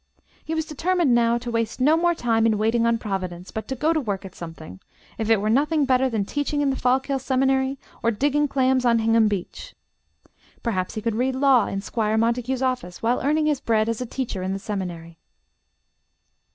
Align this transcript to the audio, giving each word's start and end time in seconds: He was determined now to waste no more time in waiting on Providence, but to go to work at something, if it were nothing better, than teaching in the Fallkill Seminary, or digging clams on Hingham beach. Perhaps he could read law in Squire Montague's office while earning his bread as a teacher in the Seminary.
He 0.43 0.55
was 0.55 0.65
determined 0.65 1.13
now 1.13 1.37
to 1.37 1.51
waste 1.51 1.79
no 1.79 1.95
more 1.95 2.15
time 2.15 2.47
in 2.47 2.57
waiting 2.57 2.87
on 2.87 2.97
Providence, 2.97 3.51
but 3.51 3.67
to 3.67 3.75
go 3.75 3.93
to 3.93 4.01
work 4.01 4.25
at 4.25 4.33
something, 4.33 4.79
if 5.19 5.29
it 5.29 5.37
were 5.39 5.47
nothing 5.47 5.85
better, 5.85 6.09
than 6.09 6.25
teaching 6.25 6.61
in 6.61 6.71
the 6.71 6.75
Fallkill 6.75 7.21
Seminary, 7.21 7.77
or 8.01 8.09
digging 8.09 8.47
clams 8.47 8.83
on 8.83 8.97
Hingham 8.97 9.27
beach. 9.27 9.75
Perhaps 10.63 10.95
he 10.95 11.03
could 11.03 11.13
read 11.13 11.35
law 11.35 11.67
in 11.67 11.81
Squire 11.81 12.17
Montague's 12.17 12.63
office 12.63 13.03
while 13.03 13.21
earning 13.21 13.45
his 13.45 13.59
bread 13.59 13.87
as 13.87 14.01
a 14.01 14.07
teacher 14.07 14.41
in 14.41 14.53
the 14.53 14.57
Seminary. 14.57 15.19